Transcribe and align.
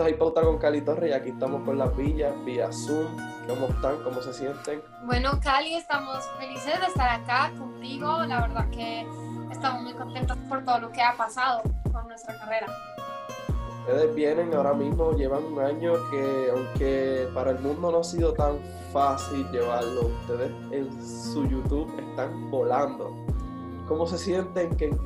Esto 0.00 0.08
es 0.08 0.16
Pauta 0.16 0.40
con 0.40 0.56
Cali 0.56 0.80
Torres 0.80 1.10
y 1.10 1.12
aquí 1.12 1.28
estamos 1.28 1.62
con 1.62 1.76
las 1.76 1.94
villas, 1.94 2.32
vía 2.46 2.72
Zoom. 2.72 3.04
¿Cómo 3.46 3.66
están? 3.66 4.02
¿Cómo 4.02 4.22
se 4.22 4.32
sienten? 4.32 4.82
Bueno, 5.04 5.38
Cali, 5.44 5.74
estamos 5.74 6.26
felices 6.38 6.80
de 6.80 6.86
estar 6.86 7.20
acá 7.20 7.52
contigo. 7.58 8.06
La 8.24 8.40
verdad 8.40 8.70
que 8.70 9.06
estamos 9.52 9.82
muy 9.82 9.92
contentos 9.92 10.38
por 10.48 10.64
todo 10.64 10.80
lo 10.80 10.90
que 10.90 11.02
ha 11.02 11.14
pasado 11.18 11.60
con 11.92 12.08
nuestra 12.08 12.34
carrera. 12.38 12.68
Ustedes 13.80 14.14
vienen 14.14 14.54
ahora 14.54 14.72
mismo, 14.72 15.12
llevan 15.12 15.44
un 15.44 15.60
año 15.60 15.92
que 16.10 16.48
aunque 16.50 17.28
para 17.34 17.50
el 17.50 17.58
mundo 17.58 17.92
no 17.92 17.98
ha 17.98 18.04
sido 18.04 18.32
tan 18.32 18.58
fácil 18.94 19.46
llevarlo, 19.52 20.06
ustedes 20.22 20.50
en 20.72 20.90
su 21.06 21.46
YouTube 21.46 21.92
están 22.00 22.50
volando. 22.50 23.14
¿Cómo 23.86 24.06
se 24.06 24.16
sienten 24.16 24.74
que 24.78 24.96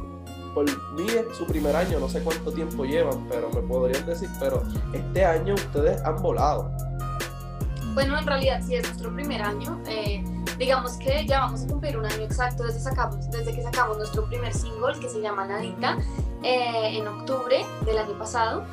por 0.55 0.65
mí 0.93 1.07
es 1.09 1.37
su 1.37 1.47
primer 1.47 1.75
año, 1.75 1.99
no 1.99 2.09
sé 2.09 2.23
cuánto 2.23 2.53
tiempo 2.53 2.85
llevan, 2.85 3.27
pero 3.29 3.51
me 3.51 3.61
podrían 3.63 4.07
decir, 4.07 4.29
pero 4.39 4.63
este 4.93 5.25
año 5.25 5.55
ustedes 5.55 6.01
han 6.03 6.23
volado. 6.23 6.71
Bueno, 7.95 8.19
en 8.19 8.27
realidad 8.27 8.61
sí 8.65 8.75
es 8.75 8.85
nuestro 8.85 9.13
primer 9.15 9.43
año. 9.43 9.80
Eh, 9.87 10.25
digamos 10.59 10.93
que 10.95 11.27
ya 11.27 11.41
vamos 11.41 11.63
a 11.63 11.67
cumplir 11.67 11.97
un 11.97 12.07
año 12.07 12.23
exacto 12.23 12.65
desde, 12.65 12.80
sacamos, 12.80 13.30
desde 13.30 13.55
que 13.55 13.63
sacamos 13.63 13.99
nuestro 13.99 14.27
primer 14.27 14.53
single 14.53 14.99
que 15.01 15.09
se 15.09 15.21
llama 15.21 15.47
Nadita 15.47 15.99
eh, 16.43 16.99
en 16.99 17.07
octubre 17.07 17.65
del 17.85 17.99
año 17.99 18.19
pasado. 18.19 18.65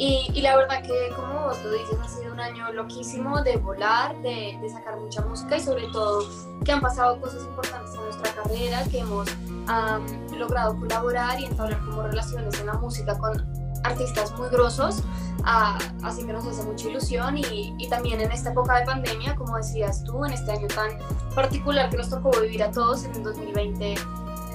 Y, 0.00 0.30
y, 0.32 0.42
la 0.42 0.56
verdad 0.56 0.80
que, 0.82 1.12
como 1.16 1.46
vos 1.46 1.58
lo 1.64 1.72
dices, 1.72 1.98
ha 2.00 2.08
sido 2.08 2.32
un 2.32 2.38
año 2.38 2.72
loquísimo 2.72 3.42
de 3.42 3.56
volar, 3.56 4.16
de, 4.22 4.56
de 4.62 4.68
sacar 4.68 4.96
mucha 4.96 5.22
música 5.22 5.56
y 5.56 5.60
sobre 5.60 5.88
todo 5.88 6.24
que 6.64 6.70
han 6.70 6.80
pasado 6.80 7.20
cosas 7.20 7.42
importantes 7.42 7.94
en 7.94 8.02
nuestra 8.04 8.32
carrera, 8.32 8.84
que 8.84 9.00
hemos 9.00 9.28
logrado 10.38 10.76
colaborar 10.78 11.40
y 11.40 11.46
entablar 11.46 11.80
como 11.80 12.02
relaciones 12.02 12.58
en 12.60 12.66
la 12.66 12.74
música 12.74 13.18
con 13.18 13.46
artistas 13.84 14.36
muy 14.38 14.48
grosos, 14.48 15.02
ah, 15.44 15.78
así 16.02 16.24
que 16.24 16.32
nos 16.32 16.46
hace 16.46 16.62
mucha 16.64 16.88
ilusión 16.88 17.38
y, 17.38 17.74
y, 17.78 17.88
también 17.88 18.20
en 18.20 18.32
esta 18.32 18.50
época 18.50 18.80
de 18.80 18.86
pandemia, 18.86 19.34
como 19.36 19.56
decías 19.56 20.02
tú, 20.04 20.24
en 20.24 20.32
este 20.32 20.50
año 20.50 20.66
tan 20.68 20.90
particular 21.34 21.88
que 21.90 21.96
nos 21.96 22.10
tocó 22.10 22.30
vivir 22.40 22.62
a 22.62 22.70
todos 22.70 23.04
en 23.04 23.14
el 23.14 23.22
2020, 23.22 23.94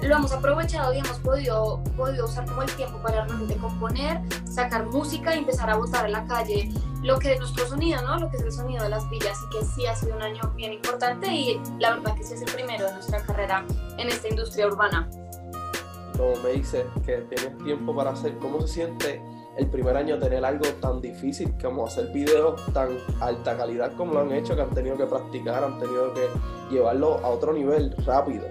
lo 0.08 0.16
hemos 0.16 0.34
aprovechado 0.34 0.94
y 0.94 1.00
hemos 1.00 1.18
podido, 1.20 1.82
podido 1.96 2.26
usar 2.26 2.46
como 2.46 2.62
el 2.62 2.72
tiempo 2.76 2.98
para 3.00 3.26
realmente 3.26 3.56
componer, 3.56 4.22
sacar 4.50 4.86
música 4.88 5.34
y 5.36 5.40
empezar 5.40 5.70
a 5.70 5.78
botar 5.78 6.06
en 6.06 6.12
la 6.12 6.26
calle 6.26 6.70
lo 7.04 7.20
que 7.20 7.34
es 7.34 7.40
nuestro 7.40 7.68
sonido, 7.68 8.02
¿no? 8.02 8.18
Lo 8.18 8.30
que 8.30 8.38
es 8.38 8.44
el 8.44 8.52
sonido 8.52 8.84
de 8.84 8.90
las 8.90 9.10
villas. 9.10 9.32
Así 9.32 9.46
que 9.52 9.66
sí 9.66 9.86
ha 9.86 9.96
sido 9.96 10.16
un 10.16 10.22
año 10.22 10.42
bien 10.56 10.74
importante 10.74 11.28
y 11.28 11.62
la 11.80 11.96
verdad 11.96 12.16
que 12.16 12.24
sí 12.24 12.34
es 12.34 12.42
el 12.42 12.52
primero 12.52 12.86
de 12.86 12.94
nuestra 12.94 13.22
carrera 13.24 13.66
en 13.98 14.10
esta 14.10 14.28
industria 14.28 14.68
urbana. 14.68 15.10
Como 16.18 16.36
me 16.44 16.52
dices 16.52 16.86
que 17.06 17.18
tienes 17.22 17.58
tiempo 17.64 17.96
para 17.96 18.12
hacer, 18.12 18.38
¿cómo 18.38 18.62
se 18.62 18.68
siente 18.68 19.22
el 19.58 19.68
primer 19.68 19.96
año 19.98 20.18
tener 20.18 20.44
algo 20.44 20.66
tan 20.82 21.02
difícil 21.02 21.54
como 21.62 21.86
hacer 21.86 22.12
videos 22.12 22.62
tan 22.74 22.90
alta 23.20 23.56
calidad 23.56 23.96
como 23.96 24.14
lo 24.14 24.22
han 24.22 24.32
hecho, 24.32 24.56
que 24.56 24.62
han 24.62 24.72
tenido 24.72 24.98
que 24.98 25.06
practicar, 25.06 25.64
han 25.64 25.80
tenido 25.80 26.14
que 26.14 26.28
llevarlo 26.72 27.20
a 27.24 27.30
otro 27.30 27.54
nivel 27.54 27.96
rápido? 28.06 28.46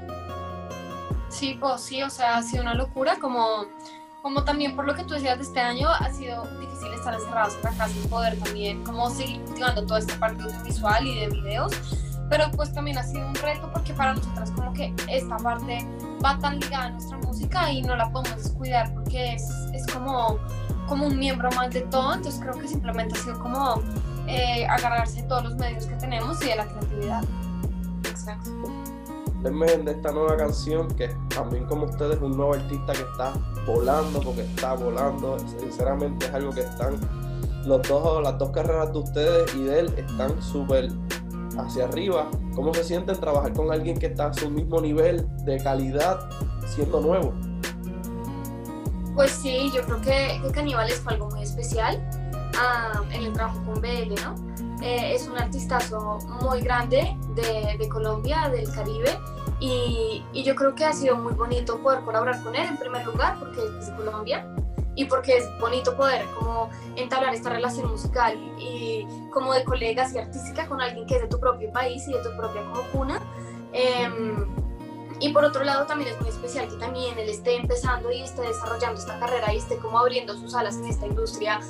Sí, 1.28 1.56
pues 1.58 1.80
sí, 1.80 2.02
o 2.02 2.10
sea, 2.10 2.36
ha 2.36 2.42
sido 2.42 2.62
una 2.62 2.74
locura, 2.74 3.16
como, 3.20 3.64
como 4.20 4.44
también 4.44 4.76
por 4.76 4.86
lo 4.86 4.94
que 4.94 5.04
tú 5.04 5.14
decías 5.14 5.38
de 5.38 5.44
este 5.44 5.60
año, 5.60 5.88
ha 5.88 6.12
sido 6.12 6.46
difícil 6.60 6.92
estar 6.92 7.14
encerrados 7.14 7.56
en 7.56 7.62
la 7.62 7.70
casa 7.70 7.90
y 8.04 8.06
poder 8.08 8.38
también 8.38 8.84
como 8.84 9.10
seguir 9.10 9.40
cultivando 9.44 9.86
toda 9.86 9.98
esta 9.98 10.18
parte 10.20 10.42
audiovisual 10.42 11.06
y 11.06 11.20
de 11.20 11.28
videos, 11.28 11.72
pero 12.28 12.50
pues 12.52 12.72
también 12.72 12.98
ha 12.98 13.02
sido 13.02 13.26
un 13.26 13.34
reto 13.36 13.70
porque 13.72 13.92
para 13.94 14.14
nosotras 14.14 14.50
como 14.52 14.72
que 14.72 14.94
esta 15.08 15.36
parte 15.38 15.86
va 16.24 16.38
tan 16.38 16.60
ligada 16.60 16.86
a 16.86 16.90
nuestra 16.90 17.18
música 17.18 17.70
y 17.70 17.82
no 17.82 17.96
la 17.96 18.10
podemos 18.10 18.42
descuidar 18.42 18.92
porque 18.94 19.34
es, 19.34 19.48
es 19.72 19.86
como, 19.86 20.38
como 20.86 21.06
un 21.06 21.18
miembro 21.18 21.50
más 21.52 21.70
de 21.70 21.82
todo, 21.82 22.14
entonces 22.14 22.40
creo 22.40 22.54
que 22.54 22.68
simplemente 22.68 23.18
ha 23.18 23.22
sido 23.22 23.38
como 23.38 23.82
eh, 24.26 24.66
agarrarse 24.66 25.22
todos 25.24 25.44
los 25.44 25.56
medios 25.56 25.86
que 25.86 25.94
tenemos 25.96 26.42
y 26.42 26.48
de 26.48 26.56
la 26.56 26.66
creatividad. 26.66 27.24
Exacto. 28.08 28.50
De 29.42 29.90
esta 29.90 30.12
nueva 30.12 30.36
canción 30.36 30.86
que 30.94 31.08
también 31.34 31.66
como 31.66 31.86
ustedes 31.86 32.20
un 32.20 32.36
nuevo 32.36 32.54
artista 32.54 32.92
que 32.92 33.02
está 33.02 33.32
volando 33.66 34.20
porque 34.20 34.42
está 34.42 34.74
volando. 34.74 35.36
Sinceramente 35.58 36.26
es 36.26 36.34
algo 36.34 36.52
que 36.52 36.60
están 36.60 36.96
los 37.66 37.82
dos 37.88 38.22
las 38.22 38.38
dos 38.38 38.50
carreras 38.50 38.92
de 38.92 38.98
ustedes 38.98 39.54
y 39.56 39.64
de 39.64 39.80
él 39.80 39.94
están 39.96 40.40
súper 40.40 40.90
hacia 41.58 41.84
arriba 41.84 42.30
cómo 42.54 42.72
se 42.74 42.84
sienten 42.84 43.18
trabajar 43.18 43.52
con 43.52 43.72
alguien 43.72 43.98
que 43.98 44.06
está 44.06 44.26
a 44.26 44.32
su 44.32 44.50
mismo 44.50 44.80
nivel 44.80 45.26
de 45.44 45.58
calidad 45.62 46.28
siendo 46.66 47.00
nuevo. 47.00 47.32
Pues 49.14 49.30
sí 49.30 49.70
yo 49.74 49.82
creo 49.82 50.00
que, 50.00 50.40
que 50.42 50.52
Caníbales 50.52 51.00
fue 51.00 51.14
algo 51.14 51.28
muy 51.30 51.42
especial 51.42 52.02
ah, 52.56 53.02
en 53.10 53.24
el 53.24 53.32
trabajo 53.32 53.62
con 53.64 53.80
BL 53.80 54.14
no 54.22 54.52
eh, 54.82 55.14
es 55.14 55.28
un 55.28 55.38
artistazo 55.38 56.18
muy 56.40 56.60
grande 56.60 57.16
de, 57.36 57.76
de 57.78 57.88
Colombia, 57.88 58.48
del 58.48 58.68
Caribe, 58.72 59.16
y, 59.60 60.24
y, 60.32 60.42
yo 60.42 60.56
creo 60.56 60.74
que 60.74 60.84
ha 60.84 60.92
sido 60.92 61.14
muy 61.14 61.34
bonito 61.34 61.80
poder 61.80 62.00
colaborar 62.00 62.42
con 62.42 62.56
él 62.56 62.66
en 62.66 62.76
primer 62.76 63.06
lugar 63.06 63.38
porque 63.38 63.60
es 63.78 63.86
de 63.86 63.94
Colombia 63.94 64.44
y 64.94 65.06
porque 65.06 65.38
es 65.38 65.48
bonito 65.58 65.96
poder 65.96 66.26
como 66.38 66.70
entablar 66.96 67.34
esta 67.34 67.50
relación 67.50 67.90
musical 67.90 68.38
y 68.58 69.06
como 69.32 69.54
de 69.54 69.64
colegas 69.64 70.14
y 70.14 70.18
artística 70.18 70.66
con 70.66 70.80
alguien 70.80 71.06
que 71.06 71.16
es 71.16 71.22
de 71.22 71.28
tu 71.28 71.40
propio 71.40 71.72
país 71.72 72.06
y 72.08 72.12
de 72.12 72.22
tu 72.22 72.36
propia 72.36 72.62
como 72.64 72.82
cuna. 72.92 73.20
Eh, 73.72 74.08
y 75.22 75.28
por 75.32 75.44
otro 75.44 75.62
lado 75.62 75.86
también 75.86 76.10
es 76.10 76.20
muy 76.20 76.30
especial 76.30 76.68
que 76.68 76.76
también 76.76 77.16
él 77.16 77.28
esté 77.28 77.54
empezando 77.54 78.10
y 78.10 78.22
esté 78.22 78.42
desarrollando 78.42 78.98
esta 78.98 79.20
carrera 79.20 79.54
y 79.54 79.58
esté 79.58 79.78
como 79.78 80.00
abriendo 80.00 80.36
sus 80.36 80.52
alas 80.54 80.76
en 80.76 80.86
esta 80.86 81.06
industria 81.06 81.60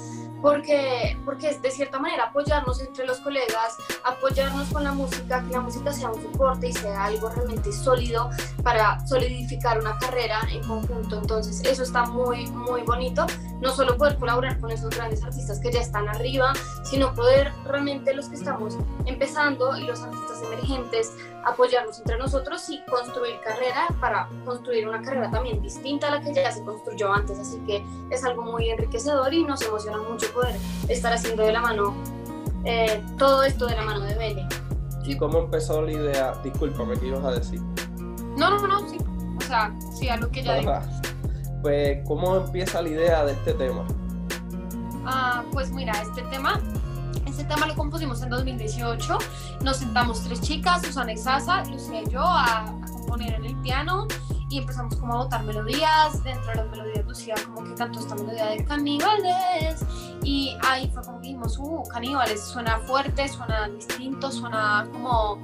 porque, 0.42 1.16
porque 1.24 1.48
es 1.50 1.62
de 1.62 1.70
cierta 1.70 1.98
manera 2.00 2.24
apoyarnos 2.24 2.80
entre 2.80 3.06
los 3.06 3.20
colegas, 3.20 3.76
apoyarnos 4.04 4.68
con 4.68 4.82
la 4.82 4.92
música, 4.92 5.42
que 5.44 5.52
la 5.52 5.60
música 5.60 5.92
sea 5.92 6.10
un 6.10 6.20
soporte 6.20 6.68
y 6.68 6.72
sea 6.72 7.04
algo 7.04 7.28
realmente 7.30 7.72
sólido 7.72 8.28
para 8.62 9.06
solidificar 9.06 9.78
una 9.78 9.96
carrera 9.98 10.40
en 10.50 10.62
conjunto. 10.66 11.18
Entonces 11.18 11.62
eso 11.64 11.84
está 11.84 12.06
muy, 12.06 12.46
muy 12.48 12.82
bonito, 12.82 13.24
no 13.60 13.70
solo 13.70 13.96
poder 13.96 14.18
colaborar 14.18 14.58
con 14.58 14.72
esos 14.72 14.90
grandes 14.90 15.22
artistas 15.22 15.60
que 15.60 15.70
ya 15.70 15.80
están 15.80 16.08
arriba, 16.08 16.52
sino 16.82 17.14
poder 17.14 17.52
realmente 17.64 18.12
los 18.12 18.28
que 18.28 18.34
estamos 18.34 18.76
empezando 19.06 19.76
y 19.78 19.84
los 19.84 20.02
artistas 20.02 20.31
emergentes 20.42 21.16
apoyarnos 21.44 21.98
entre 21.98 22.18
nosotros 22.18 22.68
y 22.70 22.82
construir 22.84 23.40
carrera 23.40 23.88
para 24.00 24.28
construir 24.44 24.88
una 24.88 25.02
carrera 25.02 25.30
también 25.30 25.60
distinta 25.62 26.08
a 26.08 26.12
la 26.12 26.20
que 26.20 26.32
ya 26.34 26.50
se 26.50 26.62
construyó 26.64 27.12
antes. 27.12 27.38
Así 27.38 27.58
que 27.66 27.84
es 28.10 28.24
algo 28.24 28.42
muy 28.42 28.70
enriquecedor 28.70 29.32
y 29.32 29.44
nos 29.44 29.62
emociona 29.62 29.98
mucho 29.98 30.32
poder 30.32 30.56
estar 30.88 31.12
haciendo 31.12 31.44
de 31.44 31.52
la 31.52 31.60
mano 31.60 31.94
eh, 32.64 33.02
todo 33.18 33.42
esto 33.42 33.66
de 33.66 33.76
la 33.76 33.82
mano 33.82 34.00
de 34.00 34.14
Bele. 34.14 34.46
¿Y 35.04 35.16
cómo 35.16 35.38
empezó 35.38 35.82
la 35.82 35.92
idea? 35.92 36.34
Discúlpame, 36.44 36.98
¿qué 36.98 37.08
ibas 37.08 37.24
a 37.24 37.32
decir? 37.32 37.60
No, 38.36 38.50
no, 38.50 38.66
no, 38.66 38.88
sí. 38.88 38.98
O 39.36 39.40
sea, 39.40 39.74
sí, 39.98 40.08
a 40.08 40.16
lo 40.16 40.30
que 40.30 40.42
ya 40.42 40.56
digo. 40.56 40.72
Pues, 41.62 42.00
¿cómo 42.08 42.38
empieza 42.38 42.82
la 42.82 42.88
idea 42.88 43.24
de 43.24 43.34
este 43.34 43.54
tema? 43.54 43.86
Ah, 45.06 45.44
pues 45.52 45.70
mira, 45.70 45.92
este 46.02 46.22
tema 46.22 46.60
este 47.32 47.44
tema 47.44 47.66
lo 47.66 47.74
compusimos 47.74 48.22
en 48.22 48.28
2018. 48.28 49.18
Nos 49.62 49.78
sentamos 49.78 50.22
tres 50.22 50.40
chicas, 50.42 50.82
Susana 50.82 51.12
y 51.12 51.16
Sasa, 51.16 51.64
Lucía 51.64 52.02
y 52.02 52.10
yo, 52.10 52.22
a, 52.22 52.64
componer 52.92 53.34
en 53.34 53.46
el 53.46 53.56
piano 53.56 54.06
y 54.50 54.58
empezamos 54.58 54.96
como 54.96 55.14
a 55.14 55.16
botar 55.24 55.42
melodías. 55.44 56.22
Dentro 56.22 56.50
de 56.50 56.56
las 56.56 56.68
melodías 56.68 57.06
Lucía 57.06 57.34
como 57.46 57.64
que 57.64 57.74
cantó 57.74 58.00
esta 58.00 58.14
melodía 58.16 58.46
de 58.46 58.64
caníbales 58.64 59.80
y 60.22 60.56
ahí 60.68 60.90
fue 60.92 61.02
como 61.02 61.20
dijimos, 61.20 61.56
uh, 61.58 61.82
caníbales, 61.90 62.44
suena 62.44 62.78
fuerte, 62.80 63.26
suena 63.28 63.68
distinto, 63.68 64.30
suena 64.30 64.86
como 64.92 65.38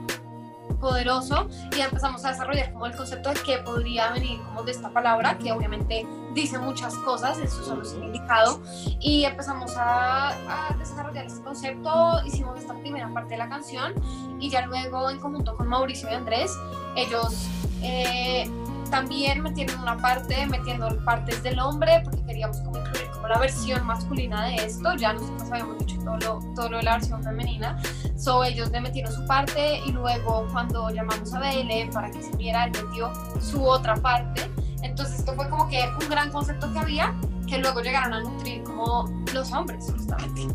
poderoso 0.79 1.49
y 1.77 1.81
empezamos 1.81 2.25
a 2.25 2.31
desarrollar 2.31 2.73
como 2.73 2.87
el 2.87 2.97
concepto 2.97 3.31
de 3.31 3.37
qué 3.45 3.59
podría 3.59 4.13
venir 4.13 4.41
como 4.43 4.63
de 4.63 4.73
esta 4.73 4.91
palabra 4.91 5.39
que 5.39 5.53
obviamente 5.53 6.07
dice 6.35 6.59
muchas 6.59 6.95
cosas, 6.97 7.39
eso 7.39 7.65
solo 7.65 7.83
es 7.83 7.93
un 7.93 8.05
indicado 8.05 8.61
y 9.01 9.25
empezamos 9.25 9.75
a, 9.77 10.35
desarrollar 10.79 11.27
este 11.27 11.43
concepto, 11.43 12.21
hicimos 12.25 12.59
esta 12.59 12.75
primera 12.75 13.13
parte 13.13 13.31
de 13.31 13.39
la 13.39 13.49
canción 13.49 13.93
y 14.39 14.49
ya 14.49 14.67
luego 14.67 15.11
en 15.11 15.19
conjunto 15.19 15.57
con 15.57 15.67
Mauricio 15.69 16.09
y 16.11 16.15
Andrés, 16.15 16.57
ellos 16.97 17.49
eh, 17.83 18.51
también 18.91 19.43
metieron 19.43 19.81
una 19.81 19.97
parte, 19.97 20.47
metiendo 20.47 20.89
partes 21.05 21.43
del 21.43 21.59
hombre 21.59 22.01
porque 22.05 22.23
queríamos 22.25 22.59
como 22.59 22.79
incluir 22.79 22.98
la 23.29 23.39
versión 23.39 23.87
masculina 23.87 24.47
de 24.47 24.57
esto, 24.57 24.95
ya 24.95 25.13
nosotros 25.13 25.51
habíamos 25.51 25.79
dicho 25.79 25.97
todo 26.05 26.17
lo, 26.19 26.55
todo 26.55 26.69
lo 26.71 26.77
de 26.79 26.83
la 26.83 26.93
versión 26.93 27.23
femenina, 27.23 27.81
so 28.17 28.45
ellos 28.45 28.71
le 28.71 28.81
metieron 28.81 29.13
su 29.13 29.27
parte 29.27 29.81
y 29.87 29.93
luego 29.93 30.47
cuando 30.53 30.91
llamamos 30.91 31.33
a 31.35 31.41
BL 31.41 31.91
para 31.93 32.11
que 32.11 32.23
se 32.23 32.37
viera, 32.37 32.65
él 32.65 32.73
metió 32.73 33.13
su 33.41 33.65
otra 33.65 33.97
parte, 33.97 34.51
entonces 34.83 35.21
esto 35.21 35.35
fue 35.35 35.49
como 35.49 35.69
que 35.69 35.89
un 36.03 36.09
gran 36.09 36.31
concepto 36.31 36.73
que 36.73 36.79
había 36.79 37.15
que 37.49 37.59
luego 37.59 37.81
llegaron 37.81 38.13
a 38.13 38.21
nutrir 38.21 38.63
como 38.63 39.09
los 39.33 39.53
hombres 39.53 39.91
justamente. 39.91 40.47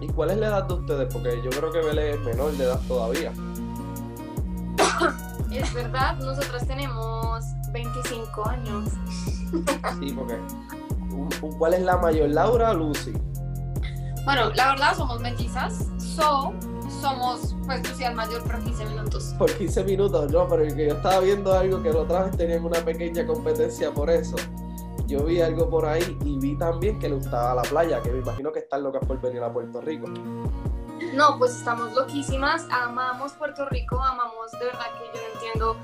¿Y 0.00 0.08
cuál 0.08 0.30
es 0.30 0.38
la 0.38 0.48
edad 0.48 0.64
de 0.64 0.74
ustedes? 0.74 1.12
Porque 1.12 1.40
yo 1.42 1.50
creo 1.50 1.72
que 1.72 1.80
BL 1.80 1.98
es 1.98 2.20
menor 2.20 2.52
de 2.52 2.64
edad 2.64 2.80
todavía. 2.86 3.32
es 5.50 5.74
verdad, 5.74 6.16
nosotras 6.18 6.66
tenemos 6.66 7.44
25 7.72 8.48
años. 8.48 8.90
Sí, 10.00 10.12
porque 10.12 10.38
¿cuál 11.58 11.74
es 11.74 11.82
la 11.82 11.96
mayor, 11.96 12.30
Laura 12.30 12.70
o 12.70 12.74
Lucy? 12.74 13.12
Bueno, 14.24 14.50
la 14.54 14.70
verdad 14.70 14.96
somos 14.96 15.20
mellizas, 15.20 15.86
so, 15.98 16.52
somos, 17.00 17.54
pues 17.66 17.86
seas 17.96 18.14
mayor 18.14 18.42
por 18.42 18.62
15 18.62 18.86
minutos. 18.86 19.34
Por 19.38 19.52
15 19.52 19.84
minutos, 19.84 20.32
no, 20.32 20.48
pero 20.48 20.62
que 20.74 20.88
yo 20.88 20.94
estaba 20.94 21.20
viendo 21.20 21.52
algo 21.52 21.82
que 21.82 21.92
la 21.92 22.00
otra 22.00 22.24
vez 22.24 22.36
tenían 22.36 22.64
una 22.64 22.80
pequeña 22.80 23.26
competencia 23.26 23.92
por 23.92 24.10
eso. 24.10 24.36
Yo 25.06 25.24
vi 25.24 25.40
algo 25.40 25.70
por 25.70 25.86
ahí 25.86 26.18
y 26.24 26.38
vi 26.38 26.56
también 26.56 26.98
que 26.98 27.08
le 27.08 27.14
gustaba 27.14 27.54
la 27.54 27.62
playa, 27.62 28.02
que 28.02 28.10
me 28.10 28.18
imagino 28.18 28.50
que 28.50 28.58
están 28.60 28.82
locas 28.82 29.06
por 29.06 29.20
venir 29.20 29.42
a 29.42 29.52
Puerto 29.52 29.80
Rico. 29.80 30.08
No, 31.14 31.38
pues 31.38 31.54
estamos 31.56 31.92
loquísimas, 31.94 32.66
amamos 32.70 33.32
Puerto 33.34 33.66
Rico, 33.66 34.00
amamos, 34.02 34.50
de 34.52 34.64
verdad 34.64 34.86
que 34.98 35.18
yo 35.18 35.22
no 35.22 35.34
entiendo 35.34 35.76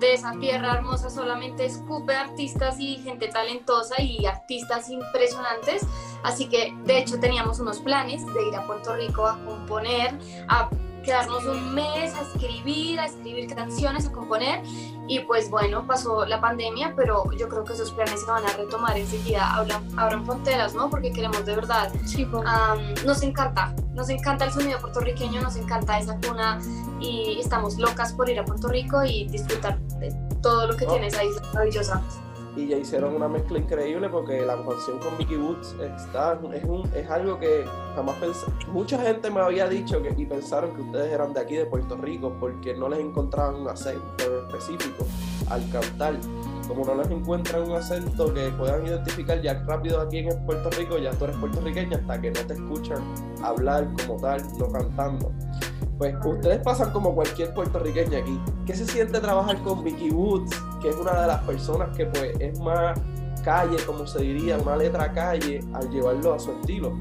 de 0.00 0.14
esa 0.14 0.32
tierra 0.32 0.74
hermosa 0.74 1.10
solamente 1.10 1.66
escupe 1.66 2.14
artistas 2.14 2.80
y 2.80 2.96
gente 2.96 3.28
talentosa 3.28 4.00
y 4.00 4.24
artistas 4.24 4.88
impresionantes. 4.88 5.86
Así 6.22 6.48
que 6.48 6.74
de 6.84 6.98
hecho 6.98 7.20
teníamos 7.20 7.60
unos 7.60 7.80
planes 7.80 8.24
de 8.26 8.48
ir 8.48 8.56
a 8.56 8.66
Puerto 8.66 8.96
Rico 8.96 9.26
a 9.26 9.38
componer, 9.44 10.18
a 10.48 10.70
quedarnos 11.04 11.44
un 11.44 11.74
mes 11.74 12.14
a 12.14 12.22
escribir, 12.22 13.00
a 13.00 13.06
escribir 13.06 13.54
canciones, 13.54 14.06
a 14.06 14.12
componer. 14.12 14.62
Y 15.08 15.20
pues 15.20 15.50
bueno, 15.50 15.86
pasó 15.86 16.24
la 16.24 16.40
pandemia, 16.40 16.94
pero 16.96 17.24
yo 17.32 17.48
creo 17.48 17.64
que 17.64 17.72
esos 17.72 17.90
planes 17.92 18.20
se 18.20 18.26
van 18.26 18.44
a 18.44 18.52
retomar 18.52 18.96
enseguida. 18.96 19.54
Abran, 19.54 19.98
abran 19.98 20.24
fronteras, 20.24 20.74
¿no? 20.74 20.88
Porque 20.88 21.12
queremos 21.12 21.44
de 21.44 21.56
verdad. 21.56 21.92
nos 23.04 23.22
encanta, 23.22 23.74
nos 23.92 24.08
encanta 24.08 24.44
el 24.44 24.52
sonido 24.52 24.78
puertorriqueño, 24.78 25.40
nos 25.40 25.56
encanta 25.56 25.98
esa 25.98 26.18
cuna 26.20 26.60
y 27.00 27.38
estamos 27.40 27.76
locas 27.78 28.12
por 28.12 28.30
ir 28.30 28.38
a 28.38 28.44
Puerto 28.44 28.68
Rico 28.68 29.02
y 29.04 29.26
disfrutar 29.26 29.78
todo 30.42 30.66
lo 30.66 30.76
que 30.76 30.86
oh. 30.86 30.92
tiene 30.92 31.08
esa 31.08 31.24
isla 31.24 31.42
maravillosa 31.52 32.02
y 32.56 32.66
ya 32.66 32.76
hicieron 32.76 33.14
una 33.14 33.28
mezcla 33.28 33.58
increíble 33.58 34.08
porque 34.08 34.44
la 34.44 34.56
canción 34.56 34.98
con 34.98 35.16
Mickey 35.18 35.36
Woods 35.36 35.76
está, 35.80 36.38
es, 36.52 36.64
un, 36.64 36.90
es 36.94 37.08
algo 37.08 37.38
que 37.38 37.64
jamás 37.94 38.16
pensé. 38.16 38.46
Mucha 38.72 39.00
gente 39.00 39.30
me 39.30 39.40
había 39.40 39.68
dicho 39.68 40.02
que, 40.02 40.14
y 40.16 40.26
pensaron 40.26 40.74
que 40.74 40.82
ustedes 40.82 41.12
eran 41.12 41.32
de 41.32 41.40
aquí, 41.40 41.56
de 41.56 41.66
Puerto 41.66 41.96
Rico, 41.96 42.36
porque 42.40 42.74
no 42.74 42.88
les 42.88 43.00
encontraban 43.00 43.56
un 43.56 43.68
acento 43.68 44.48
específico 44.48 45.06
al 45.48 45.68
cantar. 45.70 46.14
Como 46.66 46.84
no 46.84 46.94
les 46.94 47.10
encuentran 47.10 47.62
un 47.62 47.76
acento 47.76 48.32
que 48.32 48.48
puedan 48.50 48.86
identificar 48.86 49.40
ya 49.42 49.54
rápido 49.64 50.00
aquí 50.00 50.18
en 50.18 50.46
Puerto 50.46 50.70
Rico, 50.70 50.98
ya 50.98 51.10
tú 51.12 51.24
eres 51.24 51.36
puertorriqueña 51.36 51.98
hasta 51.98 52.20
que 52.20 52.30
no 52.30 52.40
te 52.46 52.54
escuchan 52.54 53.02
hablar 53.42 53.88
como 53.96 54.20
tal, 54.20 54.42
no 54.58 54.70
cantando. 54.70 55.32
Pues 56.00 56.16
ustedes 56.24 56.60
pasan 56.60 56.92
como 56.92 57.14
cualquier 57.14 57.52
puertorriqueña 57.52 58.20
aquí. 58.20 58.40
¿Qué 58.64 58.74
se 58.74 58.86
siente 58.86 59.20
trabajar 59.20 59.62
con 59.62 59.84
Vicky 59.84 60.08
Woods, 60.08 60.50
que 60.80 60.88
es 60.88 60.96
una 60.96 61.12
de 61.20 61.26
las 61.26 61.42
personas 61.42 61.94
que 61.94 62.06
pues 62.06 62.32
es 62.40 62.58
más 62.58 62.98
calle, 63.44 63.76
como 63.84 64.06
se 64.06 64.22
diría, 64.22 64.56
una 64.56 64.76
letra 64.76 65.12
calle, 65.12 65.60
al 65.74 65.90
llevarlo 65.90 66.32
a 66.32 66.38
su 66.38 66.52
estilo? 66.52 66.96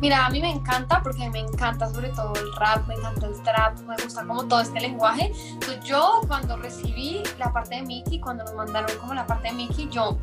Mira, 0.00 0.26
a 0.26 0.28
mí 0.28 0.38
me 0.42 0.50
encanta 0.50 1.00
porque 1.02 1.30
me 1.30 1.38
encanta 1.38 1.88
sobre 1.88 2.10
todo 2.10 2.34
el 2.34 2.54
rap, 2.56 2.86
me 2.86 2.92
encanta 2.92 3.26
el 3.26 3.42
trap, 3.42 3.78
me 3.86 3.94
gusta 3.96 4.22
como 4.26 4.44
todo 4.44 4.60
este 4.60 4.80
lenguaje. 4.80 5.32
Entonces 5.52 5.82
yo 5.82 6.20
cuando 6.28 6.58
recibí 6.58 7.22
la 7.38 7.54
parte 7.54 7.76
de 7.76 7.82
Mickey, 7.84 8.20
cuando 8.20 8.44
nos 8.44 8.52
mandaron 8.54 8.94
como 8.98 9.14
la 9.14 9.26
parte 9.26 9.48
de 9.48 9.54
Mickey, 9.54 9.88
yo, 9.88 10.18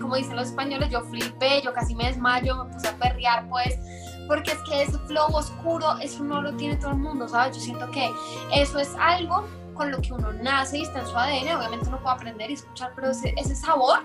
como 0.00 0.14
dicen 0.14 0.36
los 0.36 0.50
españoles, 0.50 0.90
yo 0.90 1.00
flipé, 1.00 1.60
yo 1.60 1.72
casi 1.72 1.92
me 1.96 2.06
desmayo, 2.06 2.66
me 2.66 2.72
puse 2.72 2.86
a 2.86 2.96
perrear 2.96 3.48
pues 3.48 3.76
porque 4.30 4.52
es 4.52 4.58
que 4.58 4.82
ese 4.82 4.96
flow 4.96 5.26
oscuro, 5.34 5.98
eso 5.98 6.22
no 6.22 6.40
lo 6.40 6.54
tiene 6.54 6.76
todo 6.76 6.92
el 6.92 6.98
mundo, 6.98 7.26
¿sabes? 7.26 7.56
Yo 7.56 7.62
siento 7.62 7.90
que 7.90 8.08
eso 8.54 8.78
es 8.78 8.94
algo 8.96 9.44
con 9.74 9.90
lo 9.90 10.00
que 10.00 10.12
uno 10.12 10.32
nace 10.32 10.78
y 10.78 10.82
está 10.82 11.00
en 11.00 11.06
su 11.06 11.16
ADN, 11.16 11.56
obviamente 11.56 11.88
uno 11.88 11.98
puede 12.00 12.14
aprender 12.14 12.48
y 12.48 12.54
escuchar, 12.54 12.92
pero 12.94 13.10
ese, 13.10 13.34
ese 13.36 13.56
sabor, 13.56 13.98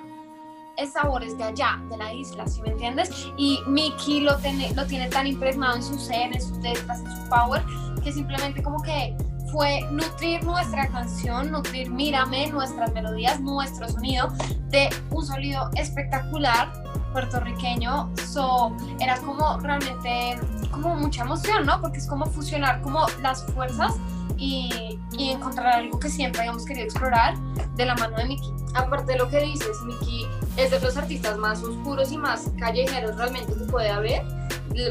es 0.78 1.38
de 1.38 1.44
allá, 1.44 1.80
de 1.92 1.98
la 1.98 2.12
isla, 2.12 2.48
¿sí 2.48 2.60
me 2.64 2.70
entiendes? 2.70 3.28
Y 3.38 3.60
Mickey 3.68 4.22
lo 4.22 4.36
tiene, 4.38 4.74
lo 4.74 4.88
tiene 4.88 5.10
tan 5.10 5.28
impregnado 5.28 5.76
en 5.76 5.84
su 5.84 5.94
ser, 6.00 6.34
en 6.34 6.42
sus 6.42 6.58
letras, 6.58 7.02
en 7.02 7.16
su 7.16 7.30
power, 7.30 7.64
que 8.04 8.12
simplemente 8.12 8.64
como 8.64 8.82
que 8.82 9.16
fue 9.52 9.82
nutrir 9.92 10.44
nuestra 10.44 10.88
canción, 10.88 11.52
nutrir 11.52 11.92
Mírame, 11.92 12.48
nuestras 12.48 12.92
melodías, 12.94 13.40
nuestro 13.42 13.88
sonido 13.90 14.30
de 14.70 14.90
un 15.12 15.24
sonido 15.24 15.70
espectacular 15.76 16.74
puertorriqueño, 17.16 18.12
so, 18.28 18.76
era 19.00 19.18
como 19.22 19.58
realmente 19.60 20.38
como 20.70 20.96
mucha 20.96 21.22
emoción, 21.22 21.66
¿no? 21.66 21.80
Porque 21.80 22.00
es 22.00 22.08
como 22.08 22.26
fusionar 22.26 22.82
como 22.82 23.06
las 23.22 23.46
fuerzas 23.54 23.94
y, 24.38 25.00
y, 25.18 25.30
encontrar 25.30 25.68
algo 25.68 25.98
que 25.98 26.10
siempre 26.10 26.42
habíamos 26.42 26.66
querido 26.66 26.86
explorar 26.86 27.38
de 27.78 27.86
la 27.86 27.96
mano 27.96 28.18
de 28.18 28.26
Miki. 28.26 28.52
Aparte 28.74 29.14
de 29.14 29.20
lo 29.20 29.30
que 29.30 29.40
dices, 29.40 29.78
Miki 29.86 30.28
es 30.58 30.72
de 30.72 30.80
los 30.82 30.98
artistas 30.98 31.38
más 31.38 31.64
oscuros 31.64 32.12
y 32.12 32.18
más 32.18 32.52
callejeros 32.60 33.16
realmente 33.16 33.54
que 33.54 33.64
puede 33.72 33.90
haber, 33.90 34.26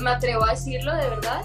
me 0.01 0.11
atrevo 0.11 0.47
a 0.47 0.53
decirlo 0.53 0.95
de 0.95 1.11
verdad, 1.11 1.43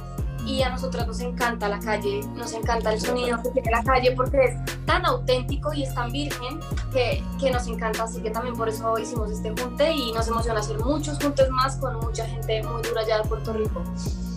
y 0.49 0.63
a 0.63 0.69
nosotros 0.69 1.05
nos 1.05 1.19
encanta 1.19 1.69
la 1.69 1.79
calle, 1.79 2.21
nos 2.35 2.53
encanta 2.53 2.91
el 2.91 2.99
sonido 2.99 3.39
que 3.43 3.49
tiene 3.51 3.69
la 3.69 3.83
calle 3.83 4.13
porque 4.15 4.37
es 4.45 4.85
tan 4.85 5.05
auténtico 5.05 5.71
y 5.73 5.83
es 5.83 5.93
tan 5.93 6.11
virgen 6.11 6.59
que, 6.91 7.23
que, 7.39 7.51
nos 7.51 7.67
encanta, 7.67 8.03
así 8.03 8.19
que 8.21 8.31
también 8.31 8.55
por 8.55 8.67
eso 8.67 8.97
hicimos 8.97 9.29
este 9.31 9.53
junte 9.61 9.91
y 9.91 10.11
nos 10.11 10.27
emociona 10.27 10.59
hacer 10.59 10.79
muchos 10.79 11.19
juntes 11.21 11.49
más 11.51 11.75
con 11.75 11.99
mucha 11.99 12.25
gente 12.25 12.63
muy 12.63 12.81
dura 12.81 13.01
allá 13.01 13.21
de 13.21 13.29
Puerto 13.29 13.53
Rico. 13.53 13.83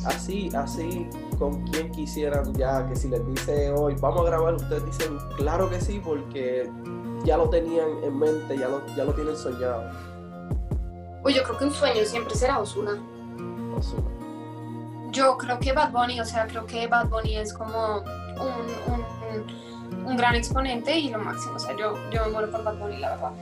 Así, 0.04 0.50
así, 0.54 1.08
con 1.38 1.66
quien 1.68 1.90
quisieran 1.92 2.52
ya 2.54 2.86
que 2.86 2.94
si 2.94 3.08
les 3.08 3.26
dice 3.26 3.70
hoy, 3.70 3.96
vamos 4.00 4.20
a 4.20 4.24
grabar, 4.24 4.54
ustedes 4.54 4.84
dicen, 4.84 5.16
claro 5.36 5.70
que 5.70 5.80
sí, 5.80 6.00
porque 6.04 6.70
ya 7.24 7.38
lo 7.38 7.48
tenían 7.48 7.88
en 8.02 8.18
mente, 8.18 8.58
ya 8.58 8.68
lo, 8.68 8.84
ya 8.94 9.04
lo 9.04 9.14
tienen 9.14 9.36
soñado. 9.36 9.90
Pues 11.22 11.36
yo 11.36 11.42
creo 11.44 11.56
que 11.56 11.64
un 11.64 11.72
sueño 11.72 12.04
siempre 12.04 12.34
será 12.34 12.58
Osuna. 12.58 13.00
Osuna. 13.78 14.21
Yo 15.12 15.36
creo 15.36 15.58
que 15.58 15.72
Bad 15.72 15.92
Bunny, 15.92 16.20
o 16.20 16.24
sea, 16.24 16.46
creo 16.46 16.66
que 16.66 16.86
Bad 16.86 17.08
Bunny 17.08 17.36
es 17.36 17.52
como 17.52 17.98
un, 17.98 18.92
un, 18.92 20.06
un 20.06 20.16
gran 20.16 20.34
exponente 20.34 20.98
y 20.98 21.10
lo 21.10 21.18
máximo. 21.18 21.56
O 21.56 21.58
sea, 21.58 21.76
yo, 21.76 21.94
yo 22.10 22.24
me 22.24 22.32
muero 22.32 22.50
por 22.50 22.64
Bad 22.64 22.78
Bunny, 22.78 22.98
la 22.98 23.10
verdad. 23.10 23.32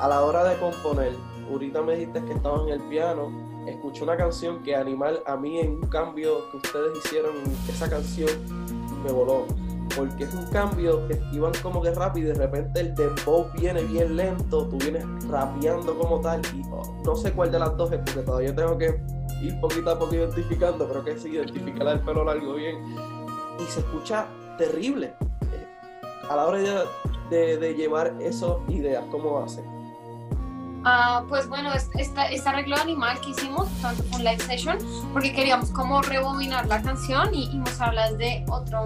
A 0.00 0.08
la 0.08 0.22
hora 0.22 0.42
de 0.44 0.58
componer, 0.58 1.12
ahorita 1.50 1.82
me 1.82 1.96
dijiste 1.96 2.24
que 2.24 2.32
estabas 2.32 2.62
en 2.62 2.70
el 2.70 2.82
piano, 2.88 3.30
escuché 3.66 4.02
una 4.02 4.16
canción 4.16 4.62
que 4.62 4.74
animal 4.74 5.22
a 5.26 5.36
mí 5.36 5.60
en 5.60 5.72
un 5.72 5.88
cambio 5.88 6.50
que 6.50 6.56
ustedes 6.56 6.96
hicieron, 7.04 7.34
esa 7.68 7.88
canción 7.88 8.30
me 9.04 9.12
voló 9.12 9.46
porque 9.96 10.24
es 10.24 10.34
un 10.34 10.46
cambio 10.46 11.06
que 11.06 11.20
iban 11.32 11.52
como 11.62 11.80
que 11.80 11.90
rápido 11.92 12.28
y 12.28 12.32
de 12.32 12.38
repente 12.38 12.80
el 12.80 12.94
tempo 12.94 13.48
viene 13.54 13.82
bien 13.84 14.16
lento, 14.16 14.66
tú 14.68 14.78
vienes 14.78 15.04
rapeando 15.28 15.96
como 15.96 16.20
tal 16.20 16.40
y 16.54 16.62
oh, 16.70 16.82
no 17.04 17.14
sé 17.14 17.32
cuál 17.32 17.52
de 17.52 17.58
las 17.58 17.76
dos 17.76 17.92
es 17.92 17.98
porque 17.98 18.22
todavía 18.22 18.54
tengo 18.54 18.76
que 18.76 19.00
ir 19.42 19.58
poquito 19.60 19.90
a 19.90 19.98
poco 19.98 20.14
identificando, 20.14 20.88
creo 20.88 21.04
que 21.04 21.18
sí, 21.18 21.30
identificar 21.30 21.88
el 21.88 22.00
pelo 22.00 22.24
largo 22.24 22.54
bien 22.54 22.76
y 23.58 23.64
se 23.70 23.80
escucha 23.80 24.26
terrible 24.58 25.14
eh, 25.52 25.66
a 26.28 26.36
la 26.36 26.46
hora 26.46 26.86
de, 27.30 27.56
de, 27.56 27.74
llevar 27.74 28.14
esas 28.20 28.56
ideas, 28.68 29.04
¿cómo 29.10 29.40
hacen? 29.40 29.64
Uh, 30.84 31.26
pues 31.28 31.48
bueno, 31.48 31.72
este, 31.72 32.42
arreglo 32.44 32.76
animal 32.76 33.18
que 33.22 33.30
hicimos, 33.30 33.68
tanto 33.80 34.02
fue 34.04 34.18
live 34.18 34.40
session, 34.40 34.76
porque 35.14 35.32
queríamos 35.32 35.70
como 35.70 36.02
rebobinar 36.02 36.66
la 36.66 36.82
canción 36.82 37.34
y, 37.34 37.44
y 37.50 37.58
mostrarla 37.58 38.10
desde 38.10 38.44
otro, 38.50 38.84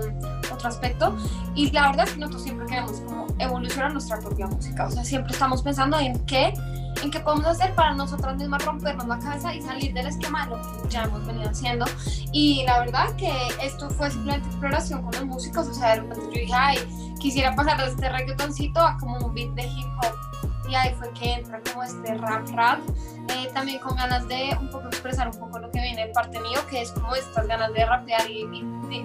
otro 0.52 0.68
aspecto. 0.68 1.16
Y 1.56 1.72
la 1.72 1.88
verdad 1.88 2.06
es 2.06 2.12
que 2.12 2.20
nosotros 2.20 2.44
siempre 2.44 2.66
queremos 2.66 3.00
como 3.00 3.26
evolucionar 3.40 3.92
nuestra 3.92 4.20
propia 4.20 4.46
música. 4.46 4.86
O 4.86 4.90
sea, 4.92 5.04
siempre 5.04 5.32
estamos 5.32 5.60
pensando 5.62 5.98
en 5.98 6.24
qué, 6.26 6.54
en 7.02 7.10
qué 7.10 7.18
podemos 7.18 7.46
hacer 7.46 7.74
para 7.74 7.92
nosotras 7.94 8.36
mismas 8.36 8.64
rompernos 8.64 9.08
la 9.08 9.18
cabeza 9.18 9.52
y 9.52 9.62
salir 9.62 9.92
del 9.92 10.06
esquema 10.06 10.44
de 10.44 10.50
lo 10.50 10.62
que 10.62 10.88
ya 10.88 11.02
hemos 11.02 11.26
venido 11.26 11.50
haciendo. 11.50 11.84
Y 12.30 12.62
la 12.64 12.78
verdad 12.78 13.14
que 13.16 13.32
esto 13.60 13.90
fue 13.90 14.08
simplemente 14.08 14.46
exploración 14.46 15.02
con 15.02 15.12
los 15.14 15.24
músicos. 15.24 15.66
O 15.66 15.74
sea, 15.74 15.96
de 15.96 16.02
repente 16.02 16.26
yo 16.26 16.40
dije, 16.42 16.54
ay, 16.54 16.78
quisiera 17.18 17.56
pasar 17.56 17.78
de 17.78 17.90
este 17.90 18.08
reggaetoncito 18.08 18.80
a 18.80 18.96
como 18.98 19.18
un 19.18 19.34
beat 19.34 19.50
de 19.54 19.66
hip 19.66 19.86
hop 20.00 20.27
y 20.68 20.94
fue 20.94 21.10
que 21.14 21.32
entra 21.32 21.60
como 21.60 21.82
este 21.82 22.14
rap 22.14 22.46
rap, 22.50 22.80
eh, 23.28 23.50
también 23.54 23.78
con 23.80 23.96
ganas 23.96 24.28
de 24.28 24.56
un 24.60 24.70
poco 24.70 24.88
expresar 24.88 25.28
un 25.28 25.38
poco 25.38 25.58
lo 25.58 25.70
que 25.70 25.80
viene 25.80 26.06
de 26.06 26.12
parte 26.12 26.38
mío, 26.40 26.60
que 26.68 26.82
es 26.82 26.92
como 26.92 27.14
estas 27.14 27.46
ganas 27.46 27.72
de 27.72 27.86
rapear 27.86 28.30
y, 28.30 28.44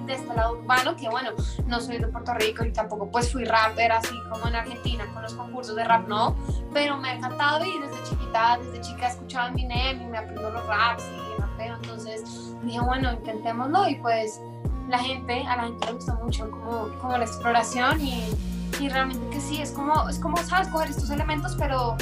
de, 0.05 0.13
este 0.13 0.33
lado 0.33 0.59
urbano, 0.59 0.95
que 0.95 1.07
bueno, 1.07 1.31
no 1.65 1.79
soy 1.79 1.99
de 1.99 2.07
Puerto 2.07 2.33
Rico 2.33 2.65
y 2.65 2.73
tampoco 2.73 3.09
pues 3.09 3.31
fui 3.31 3.45
rapper 3.45 3.93
así 3.93 4.15
como 4.29 4.47
en 4.47 4.55
Argentina 4.55 5.05
con 5.13 5.23
los 5.23 5.33
concursos 5.33 5.75
de 5.75 5.83
rap, 5.85 6.07
no, 6.07 6.35
pero 6.73 6.97
me 6.97 7.09
ha 7.09 7.15
encantado 7.15 7.63
y 7.65 7.79
desde 7.79 8.03
chiquita, 8.09 8.59
desde 8.61 8.81
chica 8.81 9.07
he 9.07 9.11
escuchado 9.11 9.47
Eminem 9.49 10.01
y 10.01 10.05
me 10.05 10.17
aprendo 10.17 10.49
los 10.49 10.67
raps 10.67 11.03
y 11.05 11.41
rapeo, 11.41 11.75
entonces 11.75 12.23
dije 12.63 12.79
bueno, 12.81 13.13
intentémoslo 13.13 13.87
y 13.87 13.95
pues 13.95 14.41
la 14.89 14.99
gente, 14.99 15.45
a 15.47 15.55
la 15.55 15.63
gente 15.63 15.85
le 15.87 15.93
gusta 15.93 16.13
mucho 16.15 16.51
como, 16.51 16.89
como 16.99 17.17
la 17.17 17.23
exploración 17.23 18.01
y 18.01 18.52
y 18.83 18.89
realmente 18.89 19.29
que 19.29 19.39
sí, 19.39 19.61
es 19.61 19.71
como, 19.71 20.09
es 20.09 20.19
como, 20.19 20.35
sabes, 20.37 20.67
coger 20.67 20.89
estos 20.89 21.09
elementos, 21.09 21.55
pero 21.57 21.95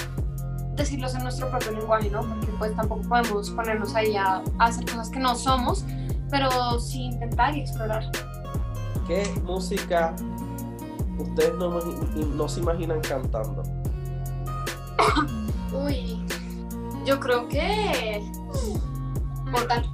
decirlos 0.74 1.14
en 1.14 1.24
nuestro 1.24 1.48
propio 1.52 1.74
lenguaje, 1.74 2.10
¿no? 2.10 2.22
Porque 2.22 2.48
pues 2.58 2.76
tampoco 2.76 3.02
podemos 3.08 3.52
ponernos 3.52 3.94
ahí 3.94 4.16
a, 4.16 4.42
hacer 4.58 4.86
cosas 4.86 5.10
que 5.12 5.20
no 5.20 5.36
somos, 5.36 5.86
pero 6.32 6.80
sí 6.80 7.04
intentar 7.04 7.56
y 7.56 7.62
explorar. 7.62 8.10
¿Qué 9.06 9.32
música 9.44 10.16
ustedes 11.20 11.54
no, 11.56 11.80
no 11.80 12.48
se 12.50 12.62
imaginan 12.62 13.00
cantando? 13.02 13.62
Uy, 15.86 16.26
yo 17.06 17.20
creo 17.20 17.48
que 17.48 18.24
Mortal 19.46 19.88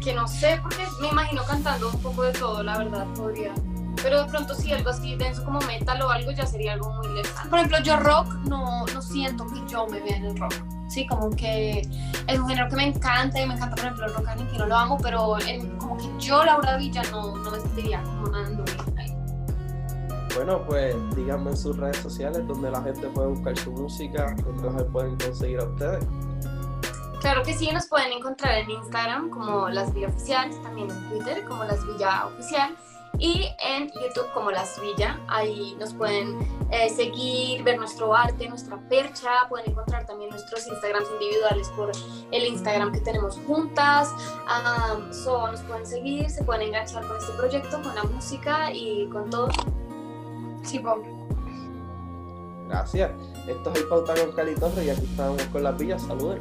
que 0.00 0.14
no 0.14 0.26
sé, 0.26 0.58
porque 0.62 0.84
me 1.00 1.08
imagino 1.08 1.44
cantando 1.44 1.90
un 1.90 2.00
poco 2.00 2.22
de 2.22 2.32
todo, 2.32 2.62
la 2.62 2.78
verdad, 2.78 3.06
podría. 3.14 3.54
Pero 4.02 4.24
de 4.24 4.28
pronto 4.30 4.54
sí, 4.54 4.72
algo 4.72 4.90
así 4.90 5.14
denso 5.16 5.44
como 5.44 5.60
metal 5.60 6.00
o 6.02 6.10
algo 6.10 6.30
ya 6.32 6.44
sería 6.46 6.72
algo 6.74 6.90
muy 6.94 7.08
lejano. 7.14 7.48
Por 7.50 7.58
ejemplo, 7.60 7.78
yo 7.82 7.96
rock 7.98 8.26
no, 8.48 8.84
no 8.86 9.02
siento 9.02 9.46
que 9.46 9.62
yo 9.68 9.86
me 9.86 10.00
vea 10.00 10.16
en 10.16 10.24
el 10.26 10.36
rock. 10.38 10.54
Sí, 10.88 11.06
como 11.06 11.30
que 11.30 11.80
es 12.26 12.38
un 12.38 12.48
género 12.48 12.68
que 12.68 12.76
me 12.76 12.86
encanta 12.88 13.40
y 13.40 13.46
me 13.46 13.54
encanta, 13.54 13.76
por 13.76 13.84
ejemplo, 13.84 14.06
el 14.06 14.14
rock 14.14 14.28
argentino, 14.28 14.66
lo 14.66 14.76
amo, 14.76 14.98
pero 15.00 15.38
en- 15.40 15.78
como 15.78 15.96
que 15.96 16.08
yo, 16.18 16.44
Laura 16.44 16.76
Villa, 16.76 17.02
no, 17.10 17.34
no 17.36 17.50
me 17.50 17.60
sentiría 17.60 18.02
como 18.02 18.28
nadando 18.28 18.64
ahí. 18.98 19.16
Bueno, 20.34 20.64
pues 20.66 20.94
díganme 21.14 21.50
en 21.50 21.56
sus 21.56 21.76
redes 21.76 21.98
sociales 21.98 22.46
donde 22.46 22.70
la 22.70 22.82
gente 22.82 23.06
puede 23.08 23.28
buscar 23.28 23.56
su 23.58 23.70
música, 23.72 24.34
donde 24.44 24.70
las 24.70 24.84
pueden 24.90 25.16
conseguir 25.16 25.60
a 25.60 25.64
ustedes. 25.64 26.04
Claro 27.20 27.42
que 27.44 27.54
sí, 27.54 27.70
nos 27.72 27.86
pueden 27.86 28.12
encontrar 28.12 28.54
en 28.58 28.70
Instagram 28.70 29.30
como 29.30 29.68
Las 29.68 29.92
Villa 29.94 30.08
Oficial, 30.08 30.50
también 30.62 30.90
en 30.90 31.08
Twitter 31.08 31.44
como 31.44 31.64
Las 31.64 31.86
Villa 31.86 32.26
Oficial 32.26 32.76
y 33.18 33.48
en 33.58 33.88
YouTube 33.88 34.30
como 34.32 34.50
Las 34.50 34.80
Villa. 34.80 35.18
Ahí 35.28 35.76
nos 35.78 35.94
pueden 35.94 36.38
eh, 36.70 36.88
seguir, 36.88 37.62
ver 37.62 37.78
nuestro 37.78 38.14
arte, 38.14 38.48
nuestra 38.48 38.78
percha, 38.88 39.30
pueden 39.48 39.70
encontrar 39.70 40.06
también 40.06 40.30
nuestros 40.30 40.66
Instagrams 40.66 41.08
individuales 41.20 41.68
por 41.76 41.92
el 42.30 42.46
Instagram 42.46 42.92
que 42.92 43.00
tenemos 43.00 43.38
juntas. 43.46 44.10
Am, 44.46 45.12
so, 45.12 45.50
nos 45.50 45.60
pueden 45.62 45.86
seguir, 45.86 46.30
se 46.30 46.42
pueden 46.44 46.68
enganchar 46.68 47.06
con 47.06 47.16
este 47.16 47.32
proyecto, 47.32 47.82
con 47.82 47.94
la 47.94 48.04
música 48.04 48.72
y 48.72 49.08
con 49.08 49.30
todo. 49.30 49.48
Sí, 50.62 50.78
Bob. 50.78 51.02
Gracias. 52.68 53.10
Esto 53.46 53.72
es 53.72 53.80
el 53.80 53.88
Pauta 53.88 54.14
con 54.14 54.32
Cali 54.32 54.54
Torres 54.54 54.84
y 54.84 54.90
aquí 54.90 55.04
estamos 55.04 55.42
con 55.44 55.62
las 55.62 55.76
villas. 55.76 56.02
Saluden. 56.02 56.38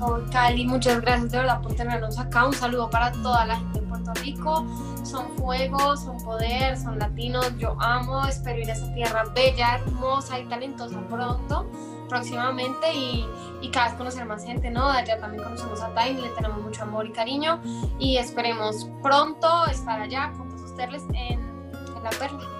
Oh, 0.00 0.18
Cali, 0.30 0.66
muchas 0.66 1.00
gracias 1.00 1.32
de 1.32 1.38
verdad 1.38 1.62
por 1.62 1.74
tenernos 1.74 2.18
acá. 2.18 2.46
Un 2.46 2.52
saludo 2.52 2.88
para 2.90 3.12
toda 3.12 3.46
la 3.46 3.56
gente 3.56 3.78
en 3.78 3.88
Puerto 3.88 4.14
Rico. 4.14 4.66
Son 5.06 5.30
fuego, 5.36 5.96
son 5.96 6.18
poder, 6.18 6.76
son 6.76 6.98
latinos. 6.98 7.56
Yo 7.58 7.76
amo, 7.80 8.24
espero 8.26 8.58
ir 8.58 8.68
a 8.70 8.72
esa 8.72 8.92
tierra 8.92 9.24
bella, 9.32 9.76
hermosa 9.76 10.40
y 10.40 10.46
talentosa 10.46 11.00
pronto, 11.08 11.70
próximamente 12.08 12.92
y, 12.92 13.24
y 13.60 13.70
cada 13.70 13.86
vez 13.86 13.96
conocer 13.96 14.26
más 14.26 14.44
gente, 14.44 14.68
¿no? 14.68 14.84
Allá 14.84 15.20
también 15.20 15.44
conocemos 15.44 15.80
a 15.80 15.94
Time, 15.94 16.20
le 16.20 16.28
tenemos 16.30 16.60
mucho 16.60 16.82
amor 16.82 17.06
y 17.06 17.12
cariño 17.12 17.60
y 18.00 18.16
esperemos 18.16 18.88
pronto 19.00 19.66
estar 19.66 20.00
allá 20.00 20.32
juntos 20.36 20.62
a 20.62 20.64
ustedes 20.64 21.04
en, 21.14 21.40
en 21.40 22.02
La 22.02 22.10
Perla. 22.10 22.55